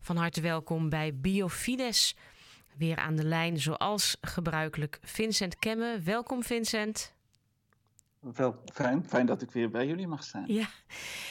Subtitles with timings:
[0.00, 2.16] Van harte welkom bij Biofides.
[2.76, 6.00] Weer aan de lijn, zoals gebruikelijk, Vincent Kemme.
[6.00, 7.14] Welkom, Vincent.
[8.20, 10.44] Wel fijn, fijn dat ik weer bij jullie mag zijn.
[10.46, 10.68] Ja,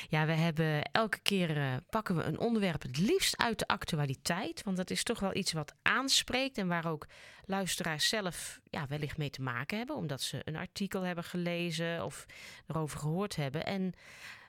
[0.10, 4.64] ja we hebben elke keer uh, pakken we een onderwerp het liefst uit de actualiteit.
[4.64, 7.08] Want dat is toch wel iets wat aanspreekt en waar ook
[7.46, 9.96] luisteraars zelf ja, wellicht mee te maken hebben.
[9.96, 12.26] Omdat ze een artikel hebben gelezen of
[12.68, 13.66] erover gehoord hebben.
[13.66, 13.94] En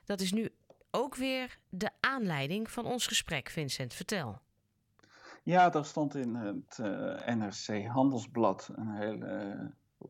[0.05, 0.49] dat is nu
[0.91, 3.93] ook weer de aanleiding van ons gesprek, Vincent.
[3.93, 4.39] Vertel.
[5.43, 9.55] Ja, daar stond in het eh, NRC Handelsblad een hele,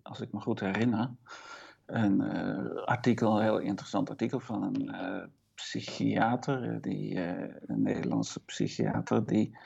[0.02, 1.16] als ik me goed herinner,
[1.86, 5.24] een uh, artikel, een heel interessant artikel van een uh,
[5.56, 7.20] psychiater, die,
[7.68, 9.58] een Nederlandse psychiater, die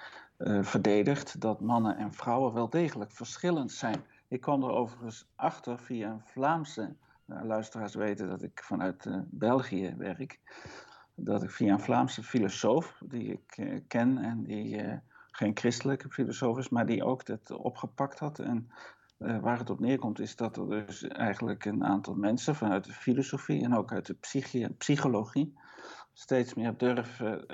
[0.62, 4.04] verdedigt dat mannen en vrouwen wel degelijk verschillend zijn.
[4.28, 9.96] Ik kwam er overigens achter via een Vlaamse, nou, luisteraars weten dat ik vanuit België
[9.98, 10.40] werk,
[11.16, 14.94] dat ik via een Vlaamse filosoof die ik uh, ken en die uh,
[15.32, 18.40] geen christelijke filosoof is, maar die ook dat opgepakt had.
[18.40, 18.72] En
[19.20, 22.94] uh, waar het op neerkomt is dat er dus eigenlijk een aantal mensen vanuit de
[22.94, 25.58] filosofie en ook uit de psychie, psychologie
[26.14, 27.48] steeds meer durven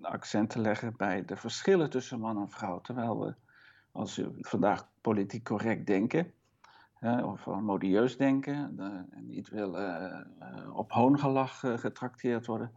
[0.00, 2.80] accent te leggen bij de verschillen tussen man en vrouw.
[2.80, 3.34] Terwijl we,
[3.92, 6.32] als we vandaag politiek correct denken,
[7.00, 8.78] of modieus denken,
[9.10, 12.72] en niet willen uh, op hoongelach uh, getrakteerd worden,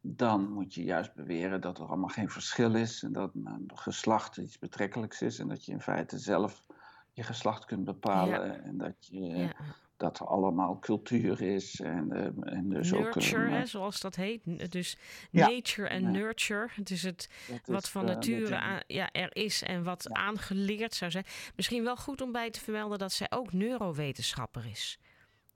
[0.00, 3.30] dan moet je juist beweren dat er allemaal geen verschil is en dat
[3.66, 6.64] geslacht iets betrekkelijks is en dat je in feite zelf
[7.12, 9.52] je geslacht kunt bepalen en dat je ja.
[9.96, 14.72] Dat er allemaal cultuur is en, uh, en dus nurture, ook, hè, zoals dat heet.
[14.72, 14.96] Dus
[15.30, 16.68] nature en nurture.
[16.74, 17.28] Het is het
[17.64, 21.24] wat is, van nature aan, ja, er is en wat aangeleerd zou zijn.
[21.56, 24.98] Misschien wel goed om bij te vermelden dat zij ook neurowetenschapper is.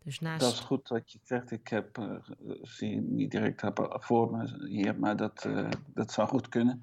[0.05, 0.41] Dus naast...
[0.41, 1.51] Dat is goed dat je zegt.
[1.51, 2.17] Ik heb, uh,
[2.63, 6.83] zie niet direct voor me hier, maar dat, uh, dat zou goed kunnen.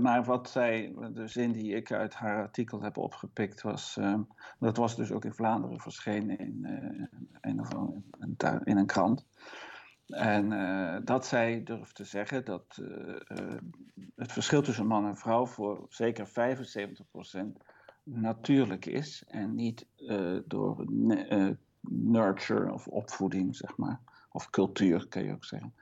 [0.00, 3.98] Maar wat zij, de zin die ik uit haar artikel heb opgepikt was,
[4.58, 6.64] dat was dus ook in Vlaanderen verschenen in,
[7.40, 7.68] in,
[8.20, 9.26] in, in een krant.
[10.06, 10.48] En
[11.04, 12.82] dat zij durft te zeggen dat
[14.16, 16.30] het verschil tussen man en vrouw voor zeker 75%
[18.02, 19.86] natuurlijk is en niet
[20.44, 20.84] door
[21.88, 24.00] nurture of opvoeding, zeg maar.
[24.30, 25.74] Of cultuur, kun je ook zeggen.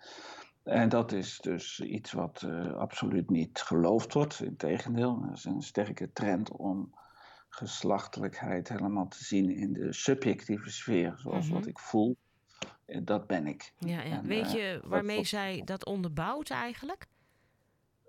[0.62, 4.40] En dat is dus iets wat uh, absoluut niet geloofd wordt.
[4.40, 6.94] Integendeel, er is een sterke trend om
[7.48, 11.58] geslachtelijkheid helemaal te zien in de subjectieve sfeer, zoals mm -hmm.
[11.58, 12.16] wat ik voel.
[13.02, 13.72] Dat ben ik.
[13.78, 14.16] Ja, ja.
[14.16, 17.06] En, Weet je waarmee uh, zij dat onderbouwt eigenlijk?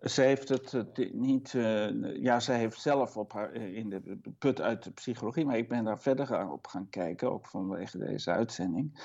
[0.02, 1.54] Ze heeft het niet.
[1.54, 5.70] Uh, ja, zij heeft zelf op haar, in de put uit de psychologie, maar ik
[5.70, 9.00] ben daar verder op gaan kijken, ook vanwege deze uitzending.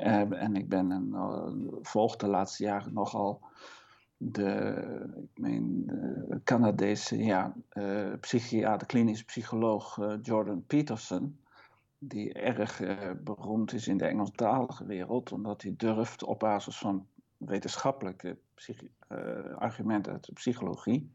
[0.00, 3.40] Uh, en ik ben een, volg de laatste jaren nogal
[4.16, 4.74] de,
[5.16, 5.86] ik meen,
[6.28, 7.54] de Canadese ja,
[8.20, 11.38] psychiater, klinisch psycholoog Jordan Peterson,
[11.98, 12.82] die erg
[13.22, 17.06] beroemd is in de Engelstalige wereld, omdat hij durft op basis van
[17.48, 18.38] wetenschappelijke
[19.08, 21.12] uh, argumenten uit de psychologie.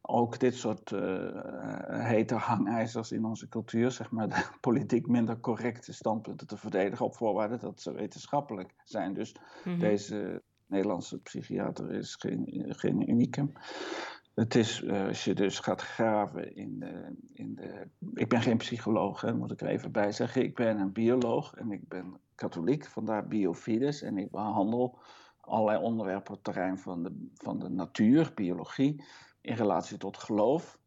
[0.00, 5.92] Ook dit soort uh, hete hangijzers in onze cultuur, zeg maar, de politiek minder correcte
[5.92, 9.14] standpunten te verdedigen op voorwaarde dat ze wetenschappelijk zijn.
[9.14, 9.80] Dus mm -hmm.
[9.80, 13.52] deze Nederlandse psychiater is geen, geen unicum.
[14.34, 17.88] Het is, uh, als je dus gaat graven in de, in de.
[18.14, 20.42] Ik ben geen psycholoog, hè, moet ik er even bij zeggen.
[20.42, 24.02] Ik ben een bioloog en ik ben katholiek, vandaar biofides.
[24.02, 24.98] En ik behandel
[25.50, 29.04] allerlei onderwerpen op het terrein van de, van de natuur, biologie,
[29.40, 30.78] in relatie tot geloof.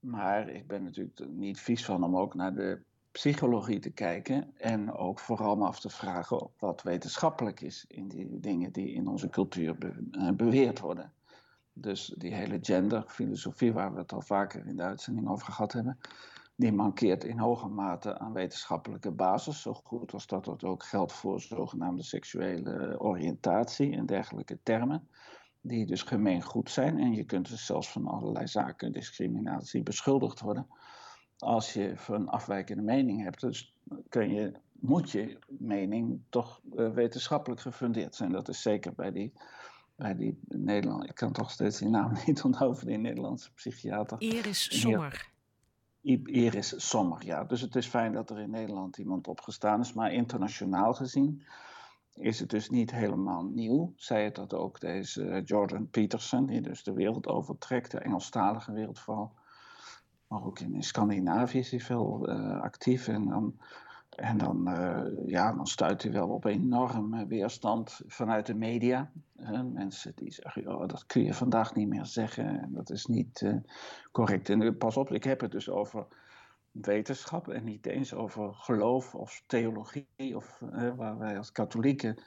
[0.00, 4.92] Maar ik ben natuurlijk niet vies van om ook naar de psychologie te kijken en
[4.92, 9.28] ook vooral me af te vragen wat wetenschappelijk is in die dingen die in onze
[9.28, 9.76] cultuur
[10.10, 11.12] eh, beweerd worden.
[11.72, 15.98] Dus die hele genderfilosofie waar we het al vaker in de uitzending over gehad hebben,
[16.62, 19.62] die mankeert in hoge mate aan wetenschappelijke basis.
[19.62, 25.08] Zo goed als dat dat ook geldt voor zogenaamde seksuele oriëntatie en dergelijke termen.
[25.60, 26.98] Die dus gemeen goed zijn.
[26.98, 30.66] En je kunt dus zelfs van allerlei zaken discriminatie beschuldigd worden.
[31.38, 33.74] Als je een afwijkende mening hebt, dus
[34.08, 38.32] kun je, moet je mening toch uh, wetenschappelijk gefundeerd zijn.
[38.32, 39.32] Dat is zeker bij die
[39.96, 44.20] bij die Nederland, ik kan toch steeds die naam niet onthouden, die Nederlandse psychiater.
[44.20, 45.31] Iris Sommer.
[46.02, 47.44] Iris Sommer, ja.
[47.44, 51.42] Dus het is fijn dat er in Nederland iemand opgestaan is, maar internationaal gezien
[52.14, 53.92] is het dus niet helemaal nieuw.
[53.96, 58.98] Zij het dat ook deze Jordan Peterson, die dus de wereld overtrekt, de Engelstalige wereld
[58.98, 59.32] vooral.
[60.26, 63.08] Maar ook in Scandinavië is hij veel uh, actief.
[63.08, 63.58] En dan
[64.16, 69.10] En dan, uh, ja, dan stuit hij wel op enorme weerstand vanuit de media.
[69.72, 72.60] mensen die zeggen, oh, dat kun je vandaag niet meer zeggen.
[72.60, 73.46] En dat is niet
[74.10, 74.50] correct.
[74.50, 76.06] En pas op, ik heb het dus over
[76.70, 80.36] wetenschap en niet eens over geloof of theologie.
[80.36, 80.62] Of,
[80.96, 82.18] waar wij als katholieken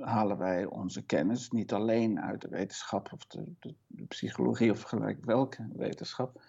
[0.00, 3.74] halen wij onze kennis niet alleen uit de wetenschap of de, de,
[4.08, 6.42] psychologie of gelijk welke wetenschap.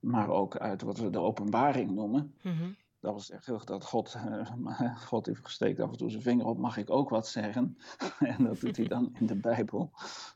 [0.00, 2.34] Maar ook uit wat we de openbaring noemen.
[2.42, 4.16] Mm dat was echt dat God,
[4.64, 7.76] uh, God heeft gesteekt af en toe zijn vinger op, mag ik ook wat zeggen?
[8.18, 9.90] en dat doet hij dan in de Bijbel.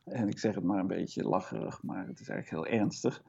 [0.04, 3.22] En ik zeg het maar een beetje lacherig, maar het is eigenlijk heel ernstig.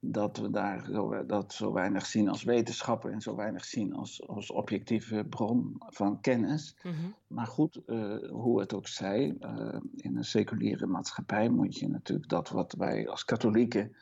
[0.00, 4.28] Dat we daar zo, dat zo weinig zien als wetenschappen en zo weinig zien als,
[4.28, 6.76] als objectieve bron van kennis.
[6.82, 6.94] Mhm.
[7.26, 12.28] Maar goed, uh, hoe het ook zij, uh, in een seculiere maatschappij moet je natuurlijk
[12.28, 13.96] dat wat wij als katholieken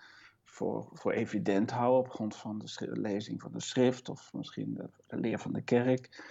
[0.56, 5.16] voor, voor evident houden op grond van de lezing van de schrift of misschien de,
[5.16, 6.24] leer van de kerk,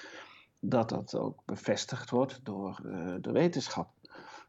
[0.60, 3.90] dat dat ook bevestigd wordt door uh, de wetenschap.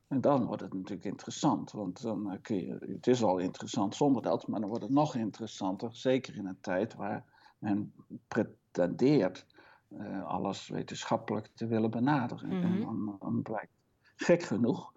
[0.09, 3.95] En dan wordt het natuurlijk interessant, want dan eh, kun je, het is al interessant
[3.95, 7.25] zonder dat, maar dan wordt het nog interessanter, zeker in een tijd waar
[7.59, 7.93] men
[8.29, 9.47] pretendeert
[9.89, 12.51] uh, alles wetenschappelijk te willen benaderen.
[12.51, 12.81] En mhm.
[12.81, 13.73] dan, dan blijkt
[14.17, 14.93] gek genoeg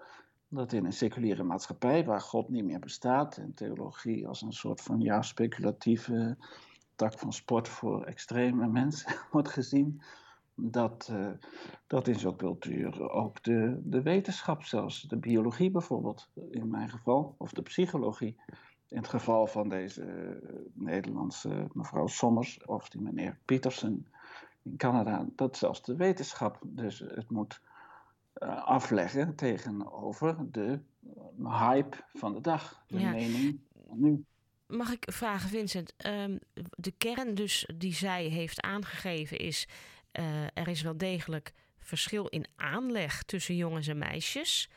[0.49, 4.81] dat in een seculiere maatschappij waar God niet meer bestaat en theologie als een soort
[4.81, 6.37] van ja, speculatieve
[6.95, 10.01] tak van sport voor extreme mensen wordt gezien,
[10.55, 11.29] dat, uh,
[11.87, 17.35] dat in zo'n cultuur ook de, de wetenschap, zelfs de biologie bijvoorbeeld, in mijn geval,
[17.37, 18.35] of de psychologie,
[18.87, 24.07] in het geval van deze uh, Nederlandse mevrouw Sommers of die meneer Petersen
[24.63, 27.61] in Canada, dat zelfs de wetenschap, dus het moet
[28.39, 30.80] uh, afleggen tegenover de
[31.38, 34.25] hype van de dag, de mening van nu.
[34.68, 35.94] Mag ik vragen, Vincent?
[36.06, 39.68] Um, de kern dus die zij heeft aangegeven is...
[40.19, 44.69] Uh, er is wel degelijk verschil in aanleg tussen jongens en meisjes.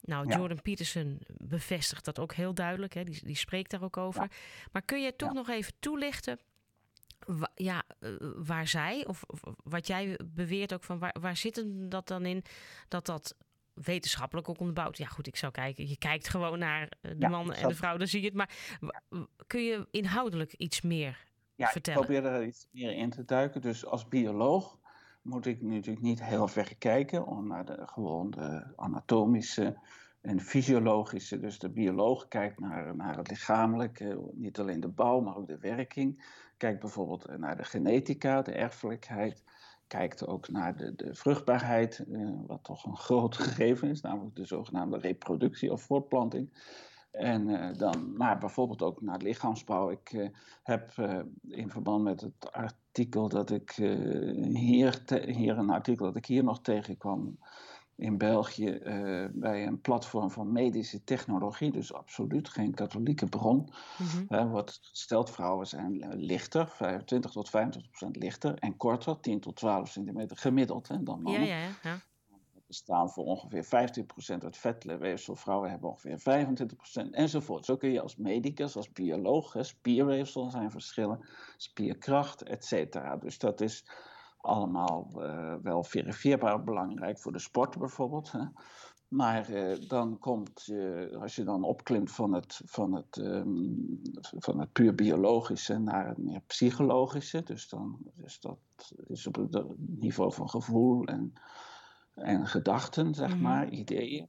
[0.00, 2.94] Nou, Jordan Peterson bevestigt dat ook heel duidelijk.
[2.94, 3.04] Hè?
[3.04, 4.30] Die, die spreekt daar ook over.
[4.72, 6.38] Maar kun je toch nog even toelichten
[7.54, 9.24] ja, eh, waar zij, of,
[9.64, 12.42] wat jij beweert ook van waar, waar zit dat dan in
[12.88, 13.34] dat dat
[13.74, 14.96] wetenschappelijk ook onderbouwd.
[14.96, 15.88] Ja, goed, ik zou kijken.
[15.88, 18.36] Je kijkt gewoon naar eh, de man en de vrouw, dan zie je het.
[18.36, 18.50] Maar
[19.46, 22.00] kun je inhoudelijk iets meer ja, vertellen?
[22.00, 23.60] Ik probeer er iets meer in te duiken.
[23.60, 24.78] Dus als bioloog
[25.22, 29.78] moet ik natuurlijk niet heel ver kijken om naar de gewoon de anatomische
[30.20, 31.38] en fysiologische.
[31.38, 35.58] Dus de bioloog kijkt naar, naar het lichamelijke, niet alleen de bouw, maar ook de
[35.58, 36.24] werking.
[36.58, 39.42] Kijkt bijvoorbeeld naar de genetica, de erfelijkheid.
[39.86, 44.44] Kijkt ook naar de, de vruchtbaarheid, eh, wat toch een groot gegeven is, namelijk de
[44.44, 46.52] zogenaamde reproductie of voortplanting.
[47.10, 49.90] En uh, dan, maar bijvoorbeeld ook naar lichaamsbouw.
[49.90, 50.28] Ik uh,
[50.62, 50.92] heb
[51.48, 53.70] in verband met het artikel dat ik
[54.52, 57.38] hier, hier een artikel dat ik hier nog tegenkwam
[57.98, 63.56] in België uh, bij een platform van medische technologie, dus absoluut geen katholieke bron.
[63.98, 64.48] Mm -hmm.
[64.48, 69.88] wordt gesteld, vrouwen zijn lichter, 25 tot 25 procent lichter en korter, 10 tot 12
[69.88, 71.46] centimeter gemiddeld hè, dan mannen.
[71.46, 72.00] Ja, ja, ja.
[72.66, 73.68] We staan voor ongeveer 15%
[74.44, 76.46] uit vetweefsel, vrouwen hebben ongeveer
[77.06, 77.64] 25% enzovoort.
[77.64, 83.16] Zo kun je als medicus, als bioloog, hè, spierweefsel zijn verschillen, spierkracht, et cetera.
[83.16, 83.84] Dus dat is
[84.48, 88.32] allemaal uh, wel verifieerbaar belangrijk voor de sport bijvoorbeeld.
[88.32, 88.44] Hè.
[89.08, 94.60] Maar uh, dan komt, uh, als je dan opklimt van het, van, het, um, van
[94.60, 98.58] het puur biologische naar het meer psychologische, dus dan dus dat
[99.06, 101.32] is op het niveau van gevoel en,
[102.14, 104.28] en gedachten, zeg mm maar, ideeën,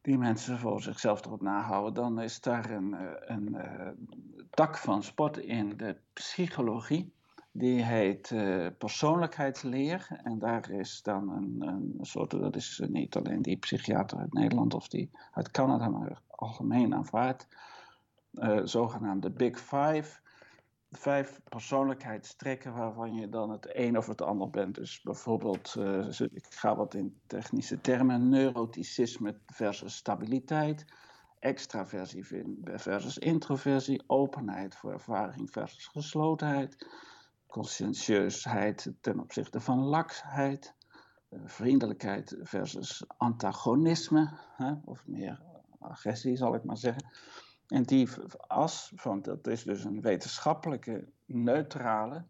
[0.00, 2.92] die mensen voor zichzelf erop nahouden, dan is daar een,
[3.32, 7.12] een, een tak van sport in de psychologie
[7.52, 10.20] die heet uh, persoonlijkheidsleer.
[10.22, 14.74] En daar is dan een, een soort, dat is niet alleen die psychiater uit Nederland
[14.74, 17.46] of die uit Canada, maar algemeen aanvaard.
[18.32, 20.18] Uh, zogenaamde Big Five.
[20.90, 24.74] Vijf persoonlijkheidstrekken waarvan je dan het een of het ander bent.
[24.74, 25.76] Dus bijvoorbeeld,
[26.30, 30.84] ik ga wat in technische termen, neuroticisme versus stabiliteit
[31.40, 32.24] extraversie
[32.74, 36.86] versus introversie, openheid voor ervaring versus geslotenheid,
[37.50, 40.74] conscientieusheid ten opzichte van laksheid,
[41.28, 45.42] eh, vriendelijkheid versus antagonisme, hè, of meer
[45.78, 47.10] agressie zal ik maar zeggen.
[47.66, 48.08] En die
[48.46, 52.24] as, van, dat is dus een wetenschappelijke, neutrale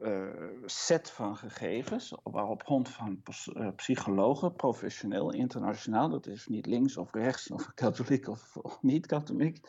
[0.00, 0.28] uh,
[0.64, 3.22] set van gegevens, waarop grond van
[3.52, 9.06] uh, psychologen, professioneel, internationaal, dat is niet links of rechts of katholiek of, of niet
[9.06, 9.68] katholiek,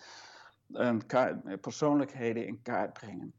[1.62, 3.34] persoonlijkheden in kaart brengen.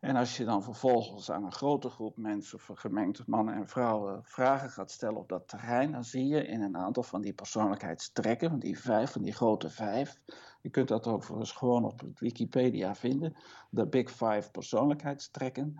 [0.00, 4.70] En als je dan vervolgens aan een grote groep mensen, gemengd mannen en vrouwen, vragen
[4.70, 8.58] gaat stellen op dat terrein, dan zie je in een aantal van die persoonlijkheidstrekken, van
[8.58, 10.20] die vijf, van die grote vijf,
[10.60, 13.36] je kunt dat overigens gewoon op Wikipedia vinden,
[13.70, 15.76] de Big Five persoonlijkheidstrekken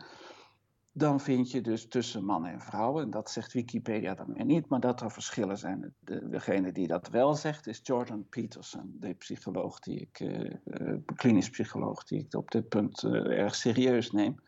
[0.92, 4.68] dan vind je dus tussen mannen en vrouwen, en dat zegt Wikipedia dan weer niet,
[4.68, 5.94] maar dat er verschillen zijn.
[5.98, 11.50] De, degene die dat wel zegt is Jordan Peterson, de psycholoog die ik, uh, klinisch
[11.50, 14.40] psycholoog, die ik op dit punt uh, erg serieus neem,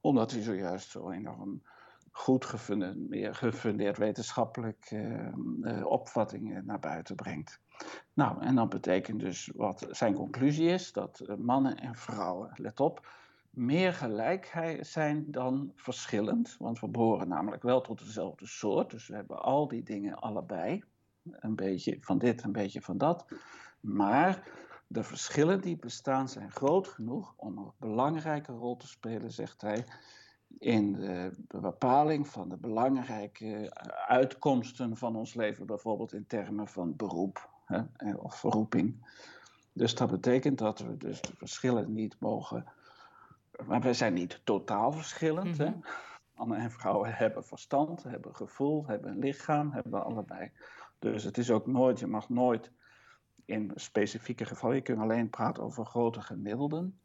[0.00, 1.62] omdat hij zojuist zo enorm
[2.10, 7.60] goed gefundeerd, gefundeerd wetenschappelijk uh, opvattingen naar buiten brengt.
[8.12, 13.06] Nou, en dat betekent dus wat zijn conclusie is, dat mannen en vrouwen, let op,
[13.56, 16.56] meer gelijk zijn dan verschillend.
[16.58, 18.90] Want we behoren namelijk wel tot dezelfde soort.
[18.90, 20.84] Dus we hebben al die dingen allebei.
[21.30, 23.26] Een beetje van dit, een beetje van dat.
[23.80, 24.48] Maar
[24.86, 29.84] de verschillen die bestaan zijn groot genoeg om een belangrijke rol te spelen, zegt hij,
[30.58, 33.70] in de, bepaling van de belangrijke
[34.06, 39.06] uitkomsten van ons leven, bijvoorbeeld in termen van beroep hè, of verroeping.
[39.72, 42.66] Dus dat betekent dat we dus de verschillen niet mogen
[43.66, 45.58] maar wij zijn niet totaal verschillend.
[45.58, 45.82] Mm
[46.36, 50.50] Mannen en vrouwen hebben verstand, hebben gevoel, hebben een lichaam, hebben allebei.
[50.98, 52.70] Dus het is ook nooit, je mag nooit
[53.44, 57.00] in specifieke gevallen, je kunt alleen praten over grote gemiddelden.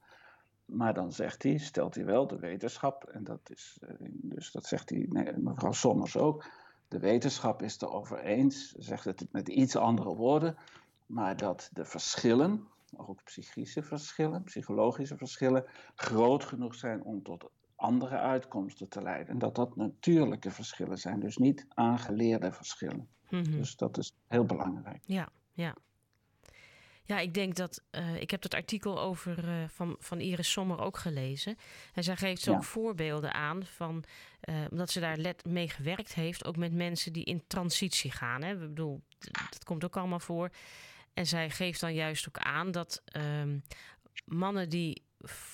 [0.66, 4.66] Maar dan zegt hij, stelt hij wel de wetenschap, en dat is, eh, dus dat
[4.66, 6.46] zegt hij, nee, mevrouw Sommers ook,
[6.88, 10.58] de wetenschap is erover eens, zegt het met iets andere woorden,
[11.06, 12.68] maar dat de verschillen,
[13.08, 15.66] ook psychische verschillen, psychologische verschillen,
[15.96, 19.28] groot genoeg zijn om tot andere uitkomsten te leiden.
[19.28, 23.08] En dat dat natuurlijke verschillen zijn, dus niet aangeleerde verschillen.
[23.30, 23.52] Mhm.
[23.52, 25.02] Dus dat is heel belangrijk.
[25.06, 25.76] Ja, ja.
[27.04, 27.84] Ja, ik denk dat.
[27.92, 31.56] Uh, ik heb dat artikel over uh, van, van Iris Sommer ook gelezen.
[31.94, 34.04] En zij geeft ook voorbeelden aan van.
[34.50, 38.42] Uh, omdat ze daar let mee gewerkt heeft, ook met mensen die in transitie gaan.
[38.42, 38.54] Hè.
[38.54, 39.02] Ik bedoel,
[39.50, 40.50] dat komt ook allemaal voor.
[41.14, 43.60] En zij geeft dan juist ook aan dat ehm,
[44.26, 45.04] mannen die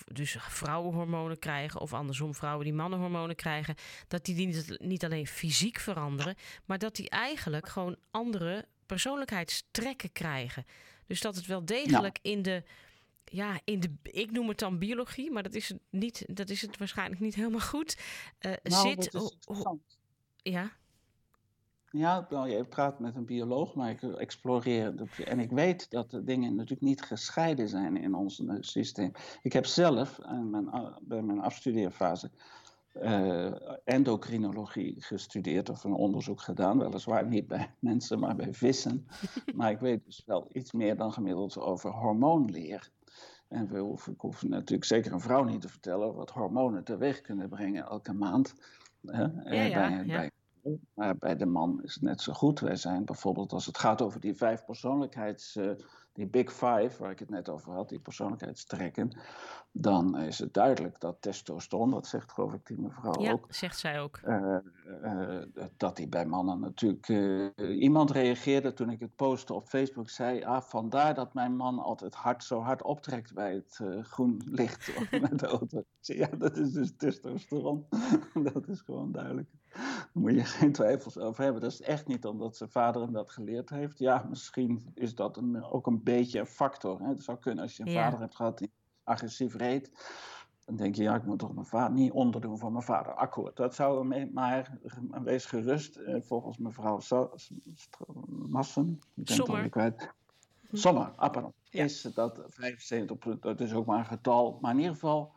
[0.06, 3.76] dus vrouwenhormonen krijgen, of andersom vrouwen die mannenhormonen krijgen,
[4.08, 6.36] dat die niet, niet alleen fysiek veranderen,
[6.66, 10.66] maar dat die eigenlijk gewoon andere persoonlijkheidstrekken krijgen.
[11.08, 12.64] Dus dat het wel degelijk in de
[13.32, 16.62] ja, in de, ik noem het dan biologie, maar dat is het, niet, dat is
[16.62, 17.98] het waarschijnlijk niet helemaal goed.
[18.40, 19.12] Uh, nou, zit.
[20.38, 20.72] ja.
[21.92, 24.94] Ja, nou, je praat met een bioloog, maar ik exploreer.
[25.26, 29.12] En ik weet dat de dingen natuurlijk niet gescheiden zijn in ons eh, systeem.
[29.42, 30.20] Ik heb zelf
[30.52, 30.70] mijn,
[31.02, 32.32] bij mijn afstudeerfase
[33.02, 33.52] uh,
[33.84, 36.80] endocrinologie gestudeerd of een onderzoek gedaan.
[36.80, 39.08] Weliswaar niet bij mensen, maar bij vissen.
[39.56, 42.90] maar ik weet dus wel iets meer dan gemiddeld over hormoonleer.
[43.48, 47.22] En we hoeven, ik hoef natuurlijk zeker een vrouw niet te vertellen wat hormonen teweeg
[47.22, 48.56] kunnen brengen elke maand.
[49.06, 50.30] Hè, ja, ja, bij, ja.
[50.94, 52.60] Maar bij de man is het net zo goed.
[52.60, 55.72] Wij zijn bijvoorbeeld, als het gaat over die vijf persoonlijkheids, uh,
[56.18, 59.18] die Big Five, waar ik het net over had, die persoonlijkheidstrekken,
[59.72, 63.46] dan is het duidelijk dat testosteron, dat zegt geloof ik die mevrouw ja, ook.
[63.50, 64.20] zegt zij ook.
[64.26, 64.58] Uh,
[65.04, 65.42] uh,
[65.78, 67.08] dat die bij mannen natuurlijk.
[67.58, 72.16] iemand reageerde toen ik het postte op Facebook, zei: Ah, vandaar dat mijn man altijd
[72.16, 74.92] hard, zo hard optrekt bij het groen licht
[75.30, 75.84] met de auto.
[76.00, 77.86] Ja, dat is dus testosteron.
[78.54, 79.50] dat is gewoon duidelijk.
[79.78, 81.62] Daar moet je geen twijfels over hebben.
[81.62, 84.00] Dat is echt niet omdat zijn vader hem dat geleerd heeft.
[84.00, 87.00] Ja, misschien is dat een, ook een beetje een factor.
[87.00, 87.08] Hè?
[87.08, 88.72] Het zou kunnen als je een vader hebt gehad die
[89.04, 89.92] agressief reed.
[90.66, 93.14] Dan denk je, ja, ik moet toch mijn vader niet onderdoen voor mijn vader.
[93.14, 94.80] Akkoord, dat zou mee, maar
[95.24, 95.96] wees gerust.
[95.96, 97.00] Eh, volgens mevrouw
[98.28, 99.62] Massen, ik ben Sommer.
[99.62, 100.14] het kwijt.
[100.72, 101.54] Sommer, ah, pardon.
[101.70, 104.58] Is dat 75%, dat is ook maar een getal.
[104.62, 105.34] Maar in ieder geval,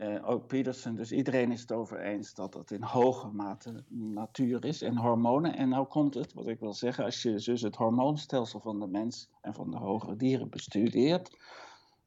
[0.00, 4.64] uh, ook Peterson, dus iedereen is het over eens dat het in hoge mate natuur
[4.64, 5.56] is en hormonen.
[5.56, 8.86] En nou komt het, wat ik wil zeggen, als je dus het hormoonstelsel van de
[8.86, 11.38] mens en van de hogere dieren bestudeert,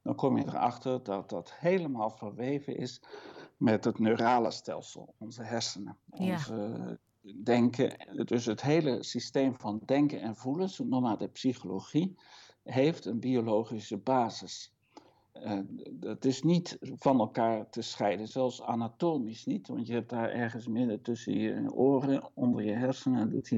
[0.02, 3.02] dan kom je erachter dat dat helemaal verweven is
[3.56, 6.98] met het neurale stelsel, onze hersenen, onze
[7.42, 8.24] denken.
[8.24, 12.16] Dus het hele systeem van denken en voelen, zo noemen de psychologie,
[12.62, 14.75] heeft een biologische basis.
[15.44, 15.58] Uh,
[15.92, 20.66] dat is niet van elkaar te scheiden, zelfs anatomisch niet, want je hebt daar ergens
[20.66, 23.48] midden tussen je oren, onder je hersenen, het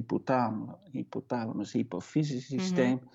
[0.90, 3.10] hypothalamus, hypofyse systeem, mm -hmm.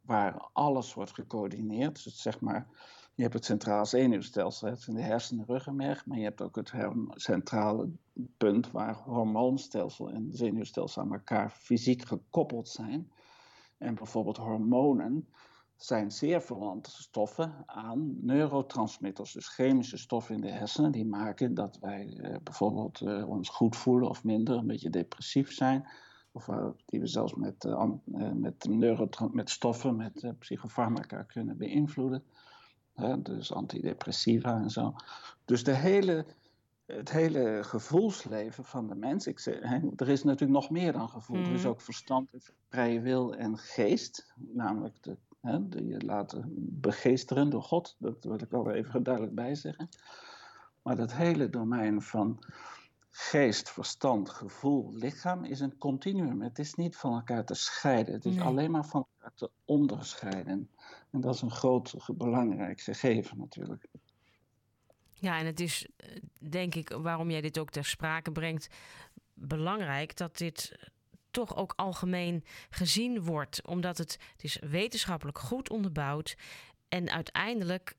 [0.00, 2.04] waar alles wordt gecoördineerd.
[2.04, 2.68] Dus zeg maar,
[3.14, 6.72] je hebt het centraal zenuwstelsel, het in de hersenen, ruggenmerg, maar je hebt ook het
[7.10, 7.90] centrale
[8.36, 13.10] punt waar hormoonstelsel en zenuwstelsel aan elkaar fysiek gekoppeld zijn.
[13.78, 15.28] En bijvoorbeeld hormonen
[15.76, 21.78] zijn zeer verwante stoffen aan neurotransmitters, dus chemische stoffen in de hersenen, die maken dat
[21.80, 25.88] wij eh, bijvoorbeeld eh, ons goed voelen of minder, een beetje depressief zijn.
[26.32, 27.84] Of uh, die we zelfs met, uh,
[28.34, 28.68] met,
[29.32, 32.22] met stoffen, met psychofarmaca kunnen beïnvloeden.
[33.18, 34.94] dus antidepressiva en zo.
[35.44, 36.26] Dus de hele
[36.86, 39.26] het hele gevoelsleven van de mens.
[39.26, 39.60] Ik zeg,
[39.96, 41.36] er is natuurlijk nog meer dan gevoel.
[41.36, 41.68] Er is mhm.
[41.68, 42.30] ook verstand,
[42.68, 44.32] vrije wil en geest.
[44.36, 45.16] Namelijk de,
[45.46, 46.44] hè, je laten
[46.80, 47.96] begeesteren door God.
[47.98, 49.88] Dat wil ik wel even duidelijk bij zeggen.
[50.82, 52.42] Maar dat hele domein van
[53.10, 56.42] geest, verstand, gevoel, lichaam is een continuum.
[56.42, 58.14] Het is niet van elkaar te scheiden.
[58.14, 60.70] Het is alleen maar van elkaar te onderscheiden.
[61.10, 63.86] En dat is een groot, belangrijk gegeven natuurlijk.
[65.12, 66.16] Ja, en het is eh,
[66.50, 68.68] denk ik waarom jij dit ook ter sprake brengt,
[69.34, 70.90] belangrijk dat dit
[71.36, 73.66] toch ook algemeen gezien wordt.
[73.66, 76.36] Omdat het, het is wetenschappelijk goed onderbouwd.
[76.88, 77.94] En uiteindelijk,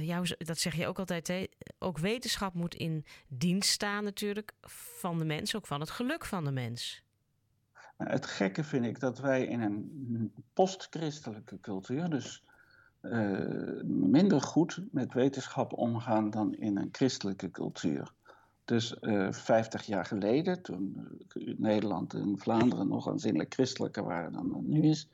[0.00, 1.44] jou, dat zeg je ook altijd, hè,
[1.78, 4.52] ook wetenschap moet in dienst staan natuurlijk
[5.00, 7.02] van de mens, ook van het geluk van de mens.
[7.98, 12.42] Nou, het gekke vind ik dat wij in een postchristelijke cultuur, dus
[13.02, 18.12] uh, minder goed met wetenschap omgaan dan in een christelijke cultuur.
[18.68, 24.32] Dus uh, eh, 50 jaar geleden, toen eh, Nederland en Vlaanderen nog aanzienlijk christelijker waren
[24.32, 25.08] dan het nu is,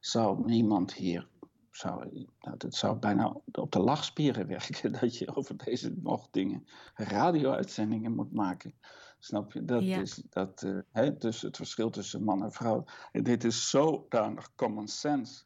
[0.00, 1.28] zou niemand hier,
[1.70, 6.66] zou, nou, het zou bijna op de lachspieren werken dat je over deze nog dingen
[6.94, 8.74] radio-uitzendingen moet maken.
[9.18, 9.64] Snap je?
[9.64, 12.84] Dat is dat, uh, hè, dus het verschil tussen man en vrouw.
[13.12, 15.44] Dit is zodanig common sense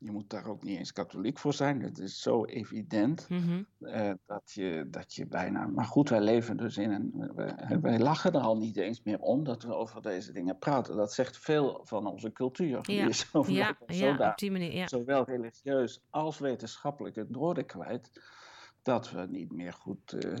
[0.00, 1.82] je moet daar ook niet eens katholiek voor zijn.
[1.82, 3.62] Het is zo evident mhm.
[3.80, 5.66] eh, dat, je, dat je bijna.
[5.66, 7.32] Maar goed, wij leven dus in een.
[7.80, 10.96] Wij, lachen er al niet eens meer om dat we over deze dingen praten.
[10.96, 12.68] Dat zegt veel van onze cultuur.
[12.68, 14.72] Ja, die is zo, ja, ja op die manier.
[14.72, 14.88] Ja.
[14.88, 18.10] Zowel religieus als wetenschappelijk het noorden kwijt
[18.82, 20.12] dat we niet meer goed.
[20.12, 20.34] Uh,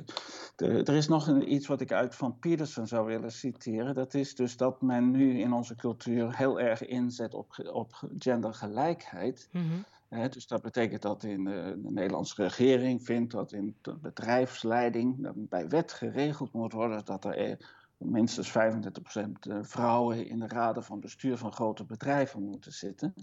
[0.56, 3.94] de, er is nog een, iets wat ik uit van Peterson zou willen citeren.
[3.94, 9.48] Dat is dus dat men nu in onze cultuur heel erg inzet op, op gendergelijkheid.
[9.52, 9.84] Mm
[10.30, 15.48] dus dat betekent dat in de, de, Nederlandse regering vindt dat in de bedrijfsleiding dat
[15.48, 17.58] bij wet geregeld moet worden dat er
[17.96, 23.14] minstens 35% eh, vrouwen in de raden van bestuur van grote bedrijven moeten zitten.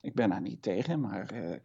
[0.00, 1.34] Ik ben daar niet tegen, maar.
[1.34, 1.56] Uh,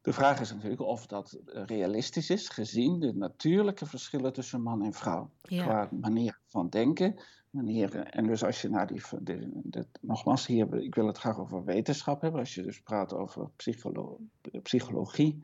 [0.00, 4.92] de vraag is natuurlijk of dat realistisch is, gezien de natuurlijke verschillen tussen man en
[4.92, 5.30] vrouw.
[5.42, 8.10] Qua manier van denken, manieren.
[8.10, 9.02] En dus als je naar die.
[9.20, 12.40] De, nogmaals, hier, ik wil het graag over wetenschap hebben.
[12.40, 14.20] Als je dus praat over psycholo
[14.62, 15.40] psychologie,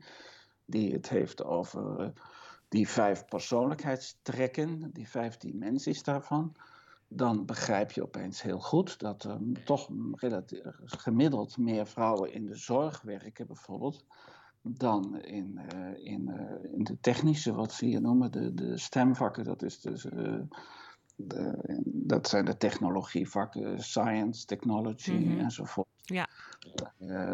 [0.65, 2.07] die het heeft over uh,
[2.67, 6.55] die vijf persoonlijkheidstrekken, die vijf dimensies daarvan
[7.07, 9.89] dan begrijp je opeens heel goed dat er toch
[10.83, 14.05] gemiddeld meer vrouwen in de zorg werken, bijvoorbeeld,
[14.69, 19.43] dan in, uh, in, uh, in de technische, wat ze hier noemen, de, de stemvakken,
[19.43, 20.39] dat, is dus, uh,
[21.15, 25.39] de, dat zijn de technologievakken, science, technology mm -hmm.
[25.39, 25.87] enzovoort.
[26.01, 26.27] Ja.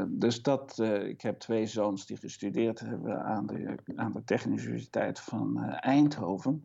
[0.07, 5.19] dus dat, ik heb twee zoons die gestudeerd hebben aan de, aan de Technische Universiteit
[5.19, 6.63] van Eindhoven.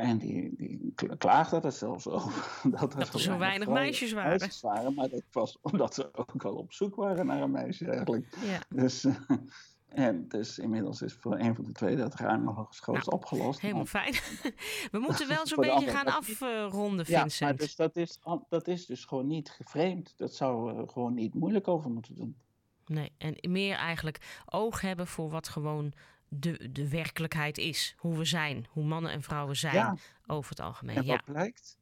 [0.00, 2.32] En die, die klaagden er zelfs over.
[2.78, 4.30] Dat er, dat er zo weinig meisjes waren.
[4.38, 4.94] meisjes waren.
[4.94, 8.36] Maar dat was omdat ze ook al op zoek waren naar een meisje eigenlijk.
[8.44, 8.58] Ja.
[8.68, 9.06] Dus,
[9.90, 12.54] en dus inmiddels is voor een van de twee dat ruim nog
[12.86, 13.60] nou, opgelost.
[13.60, 14.12] Helemaal fijn.
[14.92, 17.34] We moeten wel zo'n beetje gaan afronden, Vincent.
[17.34, 20.14] Ja, maar dus dat, is, dat is dus gewoon niet geframed.
[20.16, 22.36] Dat zou er gewoon niet moeilijk over moeten doen.
[22.86, 25.92] Nee, en meer eigenlijk oog hebben voor wat gewoon
[26.28, 27.94] de, de werkelijkheid is.
[27.98, 30.96] Hoe we zijn, hoe mannen en vrouwen zijn over het algemeen.
[30.96, 31.78] En wat blijkt?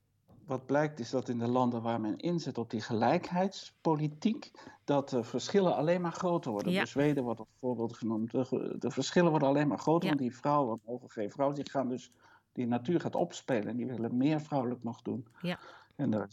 [0.48, 4.50] Wat blijkt is dat in de landen waar men inzet op die gelijkheidspolitiek,
[4.84, 6.72] dat de verschillen alleen maar groter worden.
[6.72, 6.84] Ja.
[6.84, 8.30] Zweden wordt als voorbeeld genoemd.
[8.30, 11.88] De, de, verschillen worden alleen maar groter, want die vrouwen mogen geen vrouwen, die gaan
[11.88, 12.12] dus,
[12.52, 15.26] die natuur gaat opspelen en die willen meer vrouwelijk nog doen.
[15.42, 15.58] Ja.
[15.96, 16.26] En daar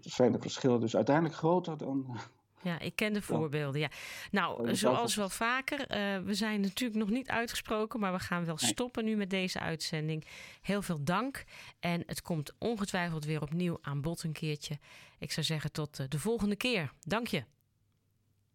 [0.00, 2.16] zijn de verschillen dus uiteindelijk groter dan,
[2.62, 3.80] ja, ik ken de voorbeelden.
[3.80, 3.88] Ja.
[4.30, 8.58] Nou, zoals wel vaker, uh, we zijn natuurlijk nog niet uitgesproken, maar we gaan wel
[8.58, 10.26] stoppen nu met deze uitzending.
[10.60, 11.44] Heel veel dank.
[11.80, 14.78] En het komt ongetwijfeld weer opnieuw aan bod een keertje.
[15.18, 16.92] Ik zou zeggen tot eh, de volgende keer.
[17.00, 17.44] Dank je.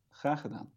[0.10, 0.76] Graag gedaan.